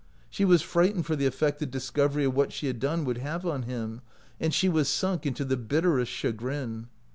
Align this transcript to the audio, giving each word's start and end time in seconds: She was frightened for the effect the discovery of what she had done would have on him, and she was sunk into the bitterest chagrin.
She 0.31 0.45
was 0.45 0.63
frightened 0.63 1.05
for 1.05 1.15
the 1.15 1.27
effect 1.27 1.59
the 1.59 1.67
discovery 1.67 2.25
of 2.25 2.33
what 2.33 2.51
she 2.51 2.65
had 2.65 2.79
done 2.79 3.05
would 3.05 3.19
have 3.19 3.45
on 3.45 3.61
him, 3.61 4.01
and 4.39 4.51
she 4.51 4.67
was 4.67 4.89
sunk 4.89 5.27
into 5.27 5.45
the 5.45 5.57
bitterest 5.57 6.11
chagrin. 6.11 6.87